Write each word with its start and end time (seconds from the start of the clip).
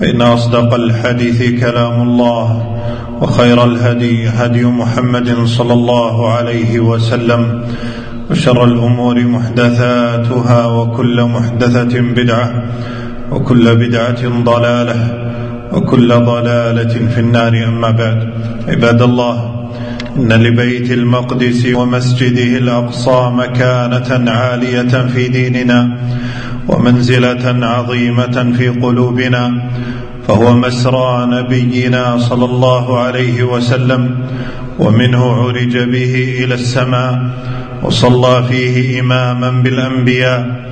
فإن 0.00 0.22
أصدق 0.22 0.74
الحديث 0.74 1.60
كلام 1.60 2.02
الله 2.02 2.46
وخير 3.20 3.64
الهدي 3.64 4.28
هدي 4.28 4.64
محمد 4.64 5.44
صلى 5.44 5.72
الله 5.72 6.32
عليه 6.32 6.80
وسلم 6.80 7.62
وشر 8.30 8.64
الأمور 8.64 9.20
محدثاتها 9.24 10.66
وكل 10.66 11.22
محدثة 11.22 12.00
بدعة 12.00 12.62
وكل 13.32 13.76
بدعة 13.76 14.42
ضلالة 14.44 14.98
وكل 15.72 16.08
ضلالة 16.08 16.94
في 17.14 17.20
النار 17.20 17.64
أما 17.68 17.90
بعد. 17.90 18.32
عباد 18.68 19.02
الله 19.02 19.36
إن 20.16 20.32
لبيت 20.32 20.92
المقدس 20.92 21.66
ومسجده 21.74 22.58
الأقصى 22.58 23.30
مكانة 23.34 24.30
عالية 24.30 25.06
في 25.12 25.28
ديننا 25.28 25.98
ومنزلة 26.68 27.66
عظيمة 27.66 28.52
في 28.58 28.68
قلوبنا 28.68 29.70
فهو 30.28 30.52
مسرى 30.54 31.26
نبينا 31.30 32.18
صلى 32.18 32.44
الله 32.44 32.98
عليه 32.98 33.42
وسلم 33.42 34.18
ومنه 34.78 35.32
عرج 35.32 35.78
به 35.78 36.44
إلى 36.44 36.54
السماء 36.54 37.22
وصلى 37.82 38.44
فيه 38.48 39.00
إماما 39.00 39.50
بالأنبياء 39.50 40.62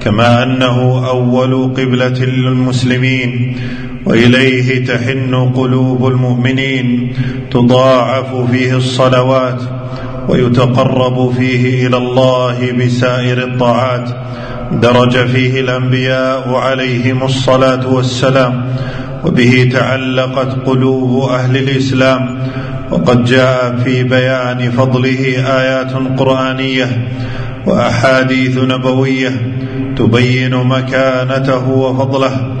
كما 0.00 0.42
أنه 0.42 1.08
أول 1.08 1.74
قبلة 1.76 2.18
للمسلمين 2.24 3.56
وإليه 4.06 4.84
تحن 4.84 5.34
قلوب 5.34 6.06
المؤمنين 6.06 7.12
تضاعف 7.50 8.50
فيه 8.50 8.76
الصلوات 8.76 9.62
ويتقرب 10.28 11.32
فيه 11.32 11.86
إلى 11.86 11.96
الله 11.96 12.72
بسائر 12.72 13.38
الطاعات 13.38 14.10
درج 14.72 15.26
فيه 15.26 15.60
الأنبياء 15.60 16.54
عليهم 16.54 17.22
الصلاة 17.22 17.88
والسلام 17.88 18.74
وبه 19.24 19.70
تعلقت 19.72 20.66
قلوب 20.66 21.28
أهل 21.30 21.56
الإسلام 21.56 22.38
وقد 22.90 23.24
جاء 23.24 23.76
في 23.84 24.04
بيان 24.04 24.70
فضله 24.70 25.20
آيات 25.60 25.92
قرآنية 26.18 27.08
وأحاديث 27.66 28.58
نبوية 28.58 29.30
تبين 29.96 30.54
مكانته 30.54 31.68
وفضله 31.68 32.52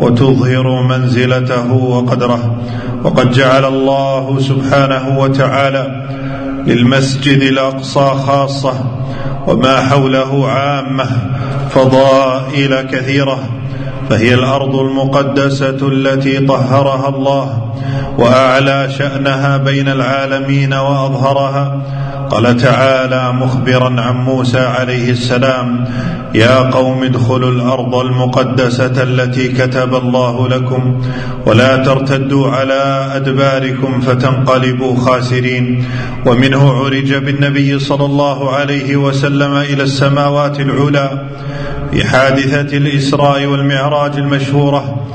وتظهر 0.00 0.82
منزلته 0.82 1.72
وقدره 1.72 2.56
وقد 3.04 3.30
جعل 3.30 3.64
الله 3.64 4.38
سبحانه 4.40 5.18
وتعالى 5.18 6.06
للمسجد 6.66 7.42
الأقصى 7.42 8.10
خاصة 8.26 8.84
وما 9.46 9.80
حوله 9.80 10.48
عامة 10.48 11.06
فضائل 11.70 12.80
كثيرة 12.82 13.48
فهي 14.10 14.34
الأرض 14.34 14.76
المقدسة 14.76 15.88
التي 15.88 16.46
طهرها 16.46 17.08
الله 17.08 17.72
وأعلى 18.18 18.88
شأنها 18.98 19.56
بين 19.56 19.88
العالمين 19.88 20.74
وأظهرها. 20.74 21.82
قال 22.30 22.56
تعالى 22.56 23.32
مخبرا 23.32 24.00
عن 24.00 24.16
موسى 24.16 24.58
عليه 24.58 25.10
السلام 25.10 25.84
يا 26.34 26.70
قوم 26.70 27.02
ادخلوا 27.02 27.50
الأرض 27.50 27.94
المقدسة 27.94 29.02
التي 29.02 29.48
كتب 29.48 29.94
الله 29.94 30.48
لكم 30.48 31.00
ولا 31.46 31.76
ترتدوا 31.76 32.50
على 32.50 33.10
أدباركم 33.14 34.00
فتنقلبوا 34.00 34.96
خاسرين. 34.96 35.84
ومنه 36.26 36.72
عرج 36.72 37.14
بالنبي 37.14 37.78
صلى 37.78 38.04
الله 38.04 38.50
عليه 38.50 38.96
وسلم 38.96 39.56
إلى 39.56 39.82
السماوات 39.82 40.60
العلى 40.60 41.10
في 41.92 42.04
حادثة 42.04 42.76
الإسراء 42.76 43.44
والمعراج 43.44 44.16
المشهورة. 44.16 45.06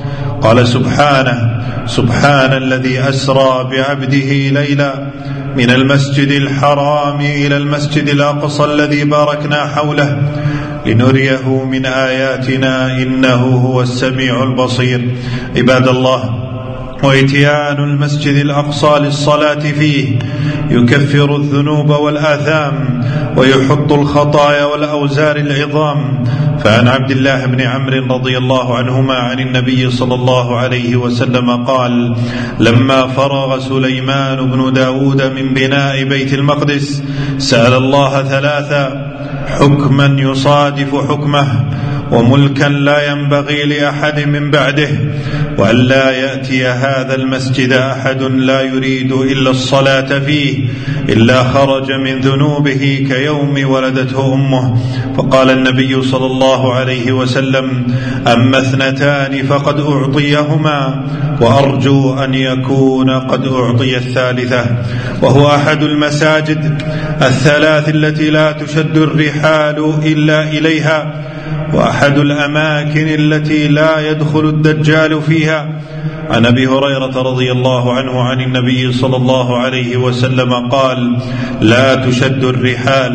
قال 0.41 0.67
سبحانه 0.67 1.61
سبحان 1.85 2.53
الذي 2.53 2.99
أسرى 2.99 3.69
بعبده 3.71 4.49
ليلا 4.49 5.07
من 5.57 5.69
المسجد 5.69 6.31
الحرام 6.31 7.19
إلى 7.19 7.57
المسجد 7.57 8.09
الأقصى 8.09 8.63
الذي 8.63 9.03
باركنا 9.03 9.65
حوله 9.67 10.21
لنريه 10.85 11.63
من 11.65 11.85
آياتنا 11.85 12.97
إنه 13.01 13.35
هو 13.35 13.81
السميع 13.81 14.43
البصير. 14.43 15.15
عباد 15.57 15.87
الله 15.87 16.50
وإتيان 17.03 17.83
المسجد 17.83 18.35
الأقصى 18.35 18.99
للصلاة 18.99 19.59
فيه 19.59 20.19
يكفر 20.69 21.35
الذنوب 21.35 21.89
والآثام 21.89 23.03
ويحط 23.37 23.91
الخطايا 23.91 24.65
والأوزار 24.65 25.35
العظام. 25.35 26.23
فعن 26.63 26.87
عبد 26.87 27.11
الله 27.11 27.45
بن 27.45 27.61
عمرو 27.61 28.15
رضي 28.15 28.37
الله 28.37 28.77
عنهما 28.77 29.13
عن 29.13 29.39
النبي 29.39 29.91
صلى 29.91 30.15
الله 30.15 30.57
عليه 30.57 30.95
وسلم 30.95 31.65
قال 31.65 32.15
لما 32.59 33.07
فرغ 33.07 33.59
سليمان 33.59 34.51
بن 34.51 34.73
داود 34.73 35.21
من 35.21 35.53
بناء 35.53 36.03
بيت 36.03 36.33
المقدس 36.33 37.03
سأل 37.37 37.73
الله 37.73 38.23
ثلاثا 38.23 39.11
حكما 39.47 40.05
يصادف 40.19 40.95
حكمه 41.09 41.65
وملكا 42.11 42.65
لا 42.65 43.11
ينبغي 43.11 43.63
لأحد 43.63 44.27
من 44.27 44.51
بعده 44.51 44.89
وأن 45.57 45.75
لا 45.75 46.11
يأتي 46.11 46.67
هذا 46.67 47.15
المسجد 47.15 47.71
أحد 47.71 48.21
لا 48.21 48.61
يريد 48.61 49.11
إلا 49.11 49.49
الصلاة 49.49 50.19
فيه 50.19 50.67
إلا 51.09 51.43
خرج 51.43 51.91
من 51.91 52.19
ذنوبه 52.19 53.05
كيوم 53.09 53.69
ولدته 53.69 54.33
أمه. 54.33 54.77
فقال 55.17 55.49
النبي 55.49 56.01
صلى 56.01 56.25
الله 56.25 56.73
عليه 56.73 57.11
وسلم 57.11 57.87
أما 58.27 58.59
اثنتان 58.59 59.43
فقد 59.43 59.79
أعطيهما 59.79 61.05
وأرجو 61.41 62.13
أن 62.13 62.33
يكون 62.33 63.09
قد 63.09 63.47
أعطي 63.47 63.97
الثالثة. 63.97 64.65
وهو 65.21 65.47
أحد 65.47 65.83
المساجد 65.83 66.81
الثلاث 67.21 67.89
التي 67.89 68.29
لا 68.29 68.51
تشد 68.51 68.97
الرحال 68.97 69.93
إلا 70.05 70.43
إليها. 70.43 71.31
وأحد 71.73 72.17
الأماكن 72.17 73.07
التي 73.07 73.67
لا 73.67 74.09
يدخل 74.11 74.45
الدجال 74.49 75.21
فيها 75.21 75.81
عن 76.31 76.45
أبي 76.45 76.67
هريرة 76.67 77.21
رضي 77.21 77.51
الله 77.51 77.93
عنه 77.93 78.21
عن 78.21 78.41
النبي 78.41 78.91
صلى 78.91 79.17
الله 79.17 79.57
عليه 79.57 79.97
وسلم 79.97 80.53
قال 80.53 81.17
لا 81.61 81.95
تشد 81.95 82.43
الرحال 82.43 83.13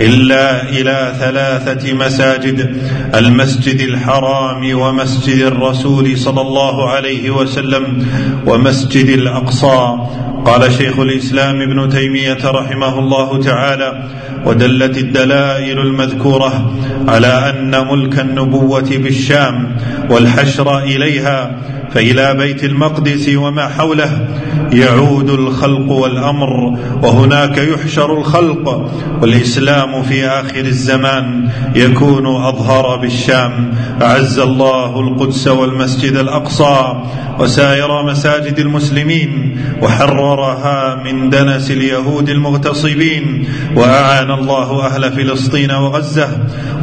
إلا 0.00 0.68
إلى 0.68 1.12
ثلاثة 1.18 1.92
مساجد 1.92 2.76
المسجد 3.14 3.80
الحرام 3.80 4.80
ومسجد 4.80 5.40
الرسول 5.40 6.18
صلى 6.18 6.40
الله 6.40 6.90
عليه 6.90 7.30
وسلم 7.30 8.06
ومسجد 8.46 9.08
الأقصى. 9.08 9.96
قال 10.44 10.72
شيخ 10.72 10.98
الإسلام 10.98 11.60
ابن 11.60 11.88
تيمية 11.88 12.38
رحمه 12.44 12.98
الله 12.98 13.42
تعالى 13.42 14.08
ودلت 14.46 14.98
الدلائل 14.98 15.78
المذكورة 15.78 16.72
على 17.08 17.50
أن 17.50 17.86
ملك 17.92 18.18
النبوة 18.20 18.90
بالشام 18.90 19.76
والحشر 20.10 20.78
إليها 20.78 21.60
فإلى 21.94 22.34
بيت 22.34 22.49
المقدس 22.62 23.28
وما 23.36 23.68
حوله 23.68 24.28
يعود 24.72 25.30
الخلق 25.30 25.90
والأمر 25.90 26.78
وهناك 27.02 27.58
يحشر 27.58 28.18
الخلق 28.18 28.90
والإسلام 29.22 30.02
في 30.02 30.26
آخر 30.26 30.64
الزمان 30.64 31.48
يكون 31.74 32.26
أظهر 32.26 32.96
بالشام. 32.96 33.74
أعز 34.02 34.38
الله 34.38 35.00
القدس 35.00 35.48
والمسجد 35.48 36.16
الأقصى 36.16 37.02
وسائر 37.38 38.06
مساجد 38.06 38.58
المسلمين 38.58 39.60
وحررها 39.82 41.02
من 41.04 41.30
دنس 41.30 41.70
اليهود 41.70 42.28
المغتصبين 42.28 43.44
وأعان 43.76 44.30
الله 44.30 44.86
أهل 44.86 45.12
فلسطين 45.12 45.70
وغزة 45.70 46.28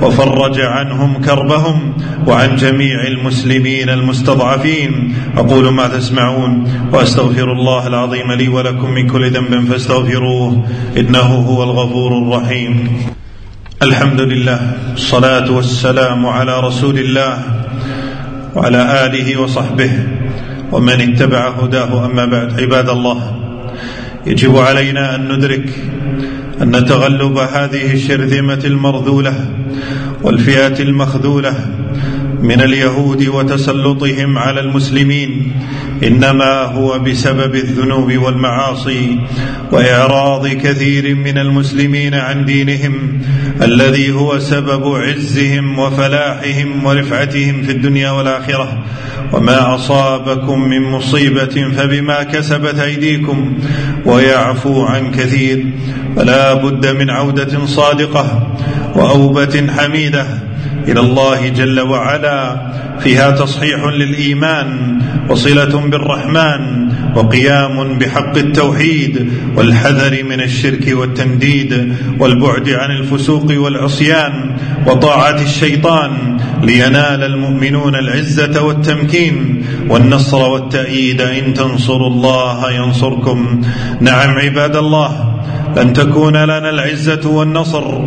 وفرج 0.02 0.60
عنهم 0.60 1.22
كربهم 1.22 1.94
وعن 2.28 2.56
جميع 2.56 3.08
المسلمين 3.08 3.90
المستضعفين. 3.90 5.16
أقول 5.38 5.74
ما 5.74 5.88
تسمعون 5.88 6.68
وأستغفر 6.94 7.52
الله 7.52 7.77
العظيم 7.86 8.32
لي 8.32 8.48
ولكم 8.48 8.92
من 8.92 9.08
كل 9.08 9.30
ذنب 9.30 9.70
فاستغفروه 9.70 10.66
إنه 10.98 11.20
هو 11.20 11.64
الغفور 11.64 12.12
الرحيم. 12.18 12.88
الحمد 13.82 14.22
لله 14.22 14.60
الصلاة 14.94 15.52
والسلام 15.52 16.26
على 16.26 16.60
رسول 16.60 17.00
الله 17.00 17.34
وعلى 18.56 19.06
آله 19.06 19.42
وصحبه 19.42 19.92
ومن 20.72 21.02
اتبع 21.02 21.50
هداه. 21.50 22.06
أما 22.06 22.26
بعد 22.26 22.62
عباد 22.62 22.90
الله 22.90 23.20
يجب 24.26 24.58
علينا 24.58 25.16
أن 25.16 25.32
ندرك 25.32 25.70
أن 26.62 26.86
تغلب 26.86 27.38
هذه 27.38 27.94
الشرذمة 27.94 28.62
المرذولة 28.66 29.34
والفئات 30.24 30.82
المخذولة 30.82 31.54
من 32.42 32.62
اليهود 32.62 33.28
وتسلطهم 33.28 34.38
على 34.38 34.60
المسلمين. 34.60 35.52
إنما 36.04 36.62
هو 36.62 37.00
بسبب 37.00 37.56
الذنوب 37.56 38.18
والمعاصي. 38.18 39.20
واعراض 39.72 40.48
كثير 40.48 41.16
من 41.16 41.38
المسلمين 41.38 42.14
عن 42.14 42.46
دينهم 42.46 43.22
الذي 43.62 44.12
هو 44.12 44.40
سبب 44.40 44.96
عزهم 44.96 45.80
وفلاحهم 45.80 46.86
ورفعتهم 46.86 47.62
في 47.62 47.72
الدنيا 47.72 48.12
والآخرة. 48.12 48.84
وما 49.34 49.76
أصابكم 49.76 50.60
من 50.60 50.82
مصيبة 50.82 51.72
فبما 51.78 52.24
كسبت 52.24 52.80
أيديكم. 52.80 53.58
ويعفو 54.06 54.84
عن 54.84 55.12
كثير. 55.12 55.66
فلا 56.16 56.54
بد 56.54 56.88
من 56.88 57.10
عودة 57.10 57.66
صادقة 57.66 58.48
وأوبة 58.96 59.68
حميدة. 59.78 60.47
إلى 60.88 61.00
الله 61.00 61.48
جل 61.50 61.80
وعلا. 61.80 62.72
فيها 63.00 63.32
تصحيح 63.32 63.84
للإيمان 63.84 65.00
وصلة 65.30 65.80
بالرحمن 65.88 66.90
وقيام 67.16 67.98
بحق 67.98 68.38
التوحيد 68.38 69.32
والحذر 69.56 70.24
من 70.24 70.42
الشرك 70.42 70.88
والتنديد 70.92 71.96
والبعد 72.20 72.70
عن 72.70 72.92
الفسوق 72.92 73.46
والعصيان 73.52 74.56
وطاعة 74.88 75.42
الشيطان 75.42 76.38
لينال 76.64 77.24
المؤمنون 77.24 77.96
العزة 77.96 78.64
والتمكين 78.64 79.66
والنصر 79.90 80.50
والتأييد 80.50 81.22
إن 81.22 81.54
تنصروا 81.54 82.10
الله 82.10 82.72
ينصركم. 82.72 83.62
نعم 84.02 84.30
عباد 84.30 84.76
الله 84.76 85.34
لن 85.78 85.94
تكون 85.94 86.38
لنا 86.38 86.70
العزة 86.70 87.30
والنصر 87.30 88.02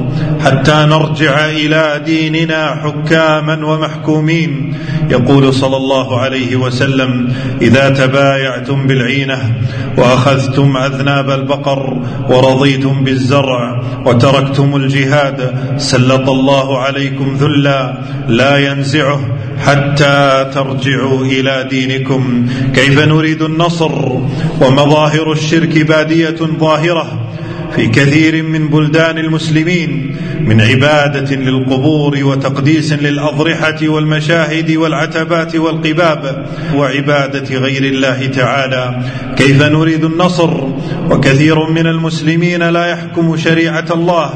حتى 0.44 0.74
نرجع 0.74 1.48
إلى 1.48 2.02
ديننا 2.06 2.74
حكاما 2.74 3.66
ومحكومين. 3.66 4.74
يقول 5.10 5.54
صلى 5.54 5.76
الله 5.76 6.20
عليه 6.20 6.56
وسلم 6.56 7.32
إذا 7.62 7.88
تبايعتم 7.90 8.86
بالعينة 8.86 9.38
وأخذتم 9.96 10.76
أذناب 10.76 11.30
البقر 11.30 11.98
ورضيتم 12.28 13.04
بالزرع 13.04 13.82
وتركتم 14.06 14.76
الجهاد 14.76 15.54
سلط 15.76 16.28
الله 16.28 16.78
عليكم 16.78 17.36
ذلا 17.40 17.98
لا 18.28 18.58
ينزعه 18.58 19.20
حتى 19.66 20.50
ترجعوا 20.54 21.24
إلى 21.24 21.66
دينكم. 21.70 22.46
كيف 22.74 22.98
نريد 22.98 23.42
النصر؟ 23.42 23.92
ومظاهر 24.60 25.32
الشرك 25.32 25.78
بادية 25.78 26.40
ظاهرة 26.60 27.29
في 27.76 27.86
كثير 27.86 28.42
من 28.42 28.68
بلدان 28.68 29.18
المسلمين 29.18 30.16
من 30.40 30.60
عبادة 30.60 31.36
للقبور 31.36 32.24
وتقديس 32.24 32.92
للأضرحة 32.92 33.88
والمشاهد 33.88 34.70
والعتبات 34.70 35.56
والقباب 35.56 36.46
وعبادة 36.74 37.56
غير 37.56 37.84
الله 37.84 38.26
تعالى. 38.26 39.02
كيف 39.36 39.62
نريد 39.62 40.04
النصر؟ 40.04 40.64
وكثير 41.10 41.70
من 41.70 41.86
المسلمين 41.86 42.62
لا 42.62 42.86
يحكم 42.86 43.36
شريعة 43.36 43.86
الله. 43.90 44.30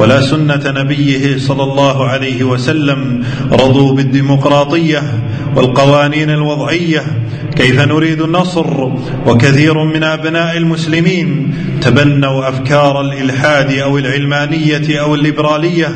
ولا 0.00 0.20
سنة 0.20 0.60
نبيه 0.66 1.38
صلى 1.38 1.62
الله 1.62 2.08
عليه 2.08 2.44
وسلم 2.44 3.24
رضوا 3.52 3.94
بالديمقراطية 3.94 5.02
والقوانين 5.56 6.30
الوضعية 6.30 7.02
كيف 7.56 7.80
نريد 7.80 8.20
النصر؟ 8.20 8.88
وكثير 9.26 9.84
من 9.84 10.04
أبناء 10.04 10.56
المسلمين 10.56 11.54
تبنوا 11.82 12.48
أفكار 12.48 13.00
الإلحاد 13.00 13.72
أو 13.72 13.98
العلمانية 13.98 15.00
أو 15.00 15.14
الليبرالية 15.14 15.88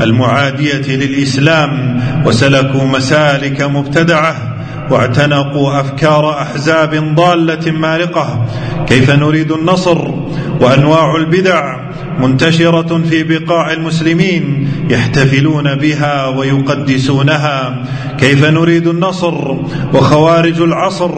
المعادية 0.00 0.96
للإسلام 0.96 2.00
وسلكوا 2.26 2.84
مسالك 2.84 3.62
مبتدعة 3.62 4.53
واعتنقوا 4.90 5.80
أفكار 5.80 6.42
أحزاب 6.42 7.14
ضالة 7.14 7.72
مارقة. 7.72 8.46
كيف 8.86 9.10
نريد 9.10 9.52
النصر 9.52 10.10
وأنواع 10.60 11.16
البدع 11.16 11.76
منتشرة 12.18 13.02
في 13.10 13.22
بقاع 13.22 13.72
المسلمين 13.72 14.68
يحتفلون 14.90 15.74
بها 15.74 16.26
ويقدسونها؟ 16.26 17.84
كيف 18.18 18.44
نريد 18.44 18.86
النصر 18.86 19.56
وخوارج 19.94 20.60
العصر 20.60 21.10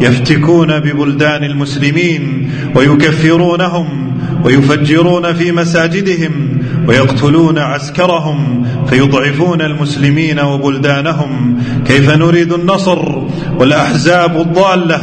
يفتكون 0.00 0.80
ببلدان 0.80 1.44
المسلمين 1.44 2.50
ويكفرونهم 2.74 4.05
ويفجرون 4.44 5.32
في 5.32 5.52
مساجدهم 5.52 6.58
ويقتلون 6.88 7.58
عسكرهم 7.58 8.66
فيضعفون 8.86 9.62
المسلمين 9.62 10.40
وبلدانهم. 10.40 11.58
كيف 11.86 12.10
نريد 12.10 12.52
النصر 12.52 13.18
والأحزاب 13.58 14.40
الضالة؟ 14.40 15.00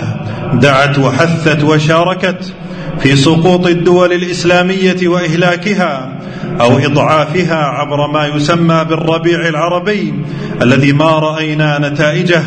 دعت 0.53 0.99
وحثت 0.99 1.63
وشاركت 1.63 2.53
في 2.99 3.15
سقوط 3.15 3.67
الدول 3.67 4.13
الإسلامية 4.13 5.07
وإهلاكها 5.07 6.19
أو 6.61 6.77
إضعافها 6.77 7.55
عبر 7.55 8.11
ما 8.11 8.27
يسمى 8.27 8.85
بالربيع 8.89 9.47
العربي. 9.47 10.13
الذي 10.61 10.93
ما 10.93 11.19
رأينا 11.19 11.89
نتائجه 11.89 12.43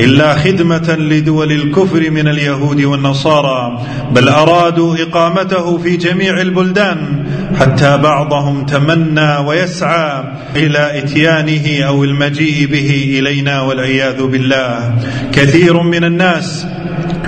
إلا 0.00 0.34
خدمة 0.34 0.96
لدول 0.98 1.52
الكفر 1.52 2.10
من 2.10 2.28
اليهود 2.28 2.82
والنصارى 2.82 3.82
بل 4.12 4.28
أرادوا 4.28 4.96
إقامته 5.02 5.78
في 5.78 5.96
جميع 5.96 6.40
البلدان 6.40 7.24
حتى 7.60 7.96
بعضهم 7.96 8.66
تمنى 8.66 9.36
ويسعى 9.36 10.24
إلى 10.56 10.98
إتيانه 10.98 11.86
أو 11.86 12.04
المجيء 12.04 12.66
به 12.66 13.18
إلينا 13.18 13.60
والعياذ 13.60 14.22
بالله. 14.22 14.94
كثير 15.32 15.82
من 15.82 16.04
الناس 16.04 16.66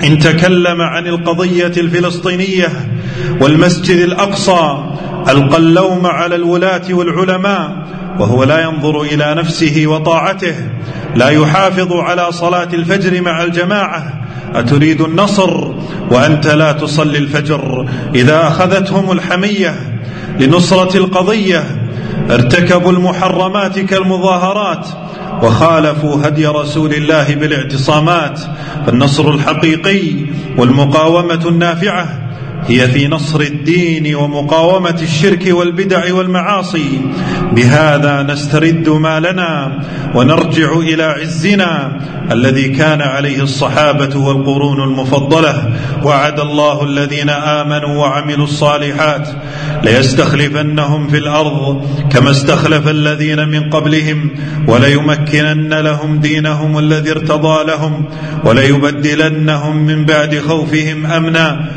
إن 0.03 0.19
تكلم 0.19 0.81
عن 0.81 1.07
القضية 1.07 1.73
الفلسطينية 1.77 2.69
والمسجد 3.41 3.95
الأقصى 3.95 4.83
ألقى 5.29 5.57
اللوم 5.57 6.07
على 6.07 6.35
الولاة 6.35 6.81
والعلماء 6.91 7.87
وهو 8.19 8.43
لا 8.43 8.61
ينظر 8.61 9.01
إلى 9.01 9.35
نفسه 9.37 9.83
وطاعته 9.87 10.55
لا 11.15 11.29
يحافظ 11.29 11.93
على 11.93 12.31
صلاة 12.31 12.67
الفجر 12.73 13.21
مع 13.21 13.43
الجماعة. 13.43 14.13
أتريد 14.55 15.01
النصر 15.01 15.71
وأنت 16.11 16.47
لا 16.47 16.71
تصلي 16.71 17.17
الفجر 17.17 17.89
إذا 18.15 18.47
أخذتهم 18.47 19.11
الحمية 19.11 19.75
لنصرة 20.39 20.97
القضية. 20.97 21.63
ارتكبوا 22.31 22.91
المحرمات 22.91 23.79
كالمظاهرات 23.79 24.87
وخالفوا 25.43 26.27
هدي 26.27 26.47
رسول 26.47 26.93
الله 26.93 27.35
بالاعتصامات. 27.35 28.39
فالنصر 28.85 29.29
الحقيقي 29.29 30.13
والمقاومة 30.57 31.47
النافعة 31.47 32.20
هي 32.67 32.87
في 32.87 33.07
نصر 33.07 33.41
الدين 33.41 34.15
ومقاومة 34.15 34.99
الشرك 35.01 35.47
والبدع 35.47 36.13
والمعاصي. 36.13 37.01
بهذا 37.51 38.23
نسترد 38.23 38.89
مالنا 38.89 39.79
ونرجع 40.15 40.73
إلى 40.73 41.03
عزنا 41.03 41.99
الذي 42.31 42.67
كان 42.69 43.01
عليه 43.01 43.43
الصحابة 43.43 44.19
والقرون 44.19 44.83
المفضلة. 44.83 45.73
وعد 46.03 46.39
الله 46.39 46.83
الذين 46.83 47.29
آمنوا 47.29 47.97
وعملوا 47.97 48.43
الصالحات 48.43 49.29
ليستخلفنهم 49.83 51.07
في 51.07 51.17
الأرض 51.17 51.85
كما 52.11 52.31
استخلف 52.31 52.87
الذين 52.87 53.49
من 53.49 53.69
قبلهم 53.69 54.29
وليمكنن 54.67 55.73
لهم 55.73 56.19
دينهم 56.19 56.77
الذي 56.77 57.11
ارتضى 57.11 57.63
لهم 57.63 58.05
وليبدلنهم 58.45 59.77
من 59.77 60.05
بعد 60.05 60.39
خوفهم 60.39 61.05
أمنا. 61.05 61.71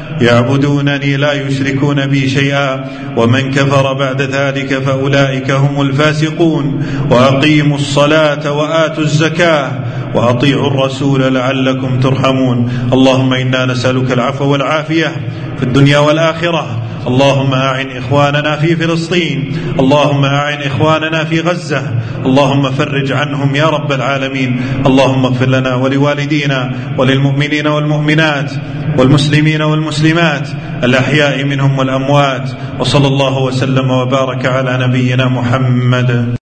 يعبدونني 0.74 1.16
لا 1.16 1.32
يشركون 1.32 2.06
بي 2.06 2.28
شيئا 2.28 2.84
ومن 3.16 3.50
كفر 3.50 3.92
بعد 3.92 4.22
ذلك 4.22 4.78
فأولئك 4.78 5.50
هم 5.50 5.80
الفاسقون. 5.80 6.86
وأقيموا 7.10 7.76
الصلاة 7.76 8.52
وآتوا 8.52 9.02
الزكاة 9.02 9.70
وأطيعوا 10.14 10.66
الرسول 10.66 11.34
لعلكم 11.34 12.00
ترحمون. 12.00 12.88
اللهم 12.92 13.32
إنا 13.32 13.66
نسألك 13.66 14.12
العفو 14.12 14.44
والعافية 14.44 15.12
في 15.56 15.62
الدنيا 15.62 15.98
والآخرة. 15.98 16.83
اللهم 17.06 17.54
أعن 17.54 17.90
إخواننا 17.90 18.56
في 18.56 18.76
فلسطين 18.76 19.56
اللهم 19.80 20.24
أعن 20.24 20.58
إخواننا 20.62 21.24
في 21.24 21.40
غزة 21.40 21.82
اللهم 22.26 22.70
فرج 22.70 23.12
عنهم 23.12 23.54
يا 23.56 23.66
رب 23.66 23.92
العالمين 23.92 24.62
اللهم 24.86 25.24
اغفر 25.24 25.48
لنا 25.48 25.74
ولوالدينا 25.74 26.72
وللمؤمنين 26.98 27.66
والمؤمنات 27.66 28.52
والمسلمين 28.98 29.62
والمسلمات 29.62 30.48
الأحياء 30.84 31.44
منهم 31.44 31.78
والأموات 31.78 32.50
وصلى 32.80 33.06
الله 33.06 33.38
وسلم 33.38 33.90
وبارك 33.90 34.46
على 34.46 34.86
نبينا 34.86 35.28
محمد. 35.28 36.43